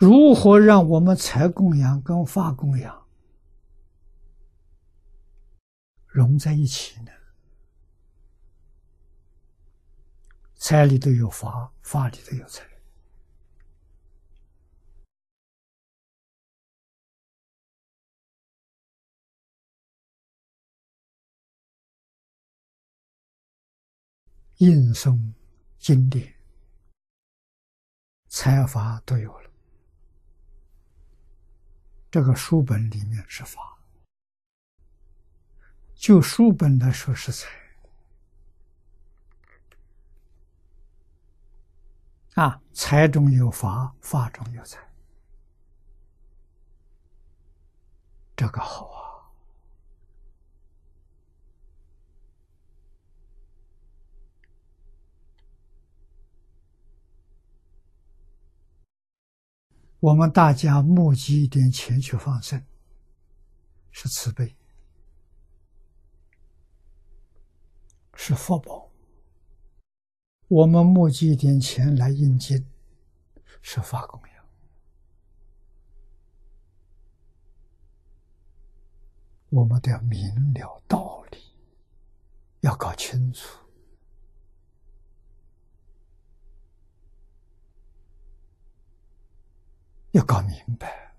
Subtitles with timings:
[0.00, 3.06] 如何让我们财供养跟法供养
[6.06, 7.12] 融在一起呢？
[10.56, 12.66] 财里头有法，法里头有财。
[24.56, 25.34] 印诵
[25.78, 26.34] 经典，
[28.30, 29.49] 财法都有了。
[32.10, 33.78] 这个书本里面是法，
[35.94, 37.48] 就书本来说是财。
[42.34, 44.78] 啊，财中有法，法中有财，
[48.36, 49.09] 这个好啊。
[60.00, 62.64] 我们大家募集一点钱去放生，
[63.90, 64.56] 是慈悲，
[68.14, 68.90] 是福报；
[70.48, 72.66] 我们募集一点钱来印经，
[73.60, 74.30] 是发供养。
[79.50, 81.38] 我们都要明了道理，
[82.60, 83.58] 要搞清楚。
[90.12, 91.12] 要搞明白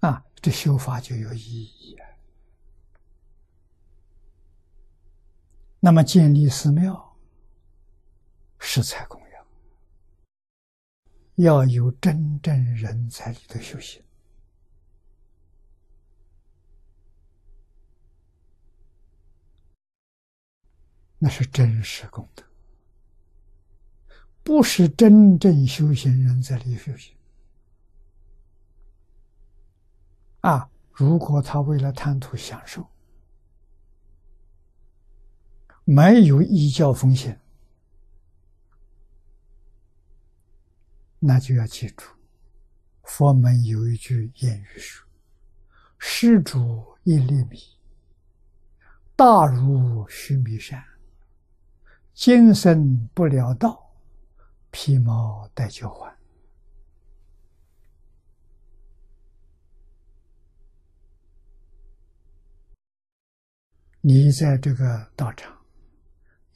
[0.00, 1.96] 啊，这修法就有意义。
[5.80, 7.16] 那么建立寺庙，
[8.58, 9.46] 食材供养，
[11.36, 14.02] 要有真正人在里头修行。
[21.18, 22.44] 那是真实功德，
[24.42, 27.16] 不是真正修行人在里修行。
[30.42, 32.86] 啊，如果他为了贪图享受，
[35.84, 37.40] 没有依教奉献，
[41.18, 42.04] 那就要记住，
[43.04, 45.06] 佛门有一句谚语说
[45.98, 47.58] ：“施主一粒米，
[49.16, 50.84] 大如须弥山。”
[52.16, 53.94] 今生不了道，
[54.70, 56.16] 皮毛戴脚环。
[64.00, 65.54] 你在这个道场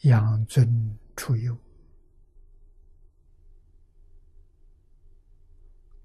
[0.05, 1.55] 养尊处优，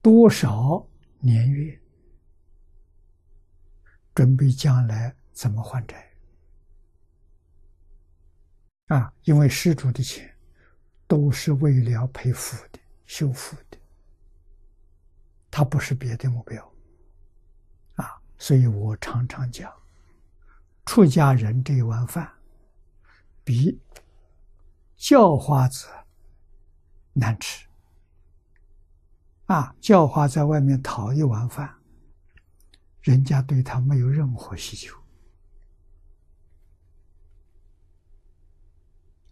[0.02, 0.86] 多少
[1.20, 1.82] 年月，
[4.14, 6.15] 准备将来怎么还债？
[8.88, 10.36] 啊，因为施主的钱
[11.08, 13.78] 都是为了培福的、修福的，
[15.50, 16.64] 他不是别的目标。
[17.96, 19.74] 啊，所以我常常讲，
[20.86, 22.32] 出家人这一碗饭
[23.44, 23.82] 比
[24.96, 25.88] 叫花子
[27.14, 27.66] 难吃。
[29.46, 31.76] 啊，叫花在外面讨一碗饭，
[33.02, 34.96] 人家对他没有任何需求。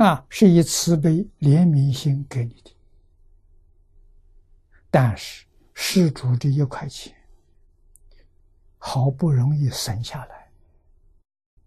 [0.04, 2.76] 啊，是以慈悲怜悯心给你的，
[4.92, 7.16] 但是施主这一块钱，
[8.78, 10.52] 好不容易省下来，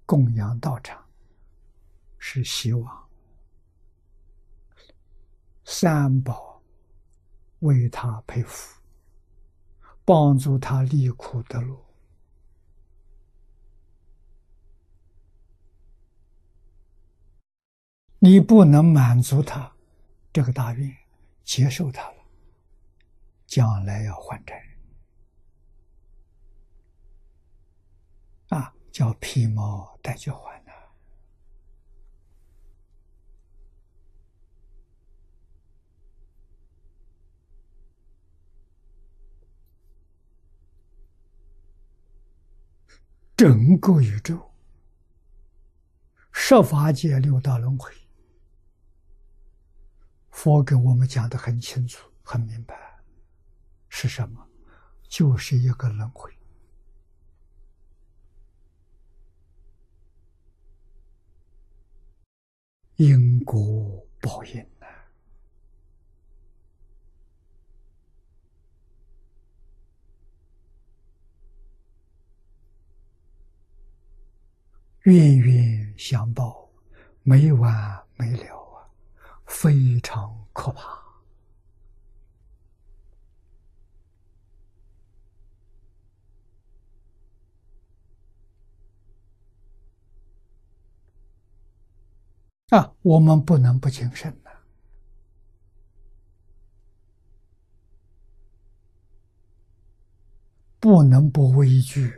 [0.04, 1.02] 供养道场，
[2.18, 3.08] 是希望
[5.64, 6.60] 三宝
[7.60, 8.78] 为他佩服，
[10.04, 11.85] 帮助他离苦得乐。
[18.18, 19.70] 你不能满足他
[20.32, 20.96] 这个大愿，
[21.44, 22.16] 接受他了，
[23.46, 24.62] 将来要还债
[28.48, 30.72] 啊，叫披毛戴脚环呐。
[43.36, 44.50] 整个宇宙，
[46.32, 47.92] 十法界六道轮回。
[50.36, 52.76] 佛给我们讲的很清楚、很明白，
[53.88, 54.46] 是什么？
[55.08, 56.30] 就是一个轮回，
[62.96, 64.86] 因果报应呐。
[75.04, 76.68] 冤冤相报，
[77.22, 78.55] 没完没了，
[79.58, 80.82] 非常可怕
[92.68, 92.92] 啊！
[93.00, 94.50] 我们不能不谨慎呐，
[100.78, 102.12] 不能不畏惧。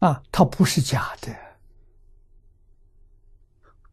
[0.00, 1.45] 啊，它不是假的。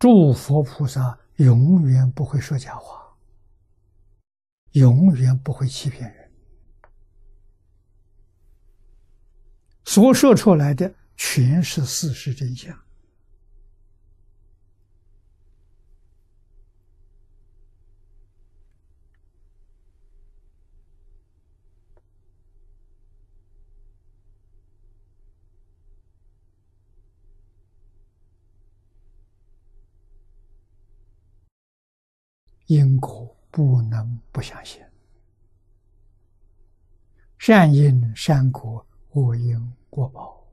[0.03, 3.15] 诸佛菩萨永远不会说假话，
[4.73, 6.29] 永远不会欺骗人，
[9.85, 12.77] 所说出来的全是事实真相。
[32.73, 34.83] 因果不能不相信，
[37.37, 40.43] 善因善果，恶因果报。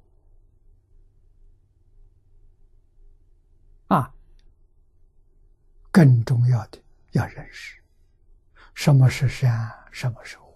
[3.87, 4.14] 啊，
[5.90, 6.78] 更重要的
[7.12, 7.82] 要认识
[8.75, 10.50] 什么是善，什么是恶。